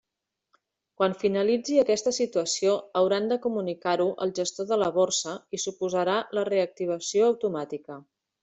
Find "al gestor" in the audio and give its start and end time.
4.27-4.69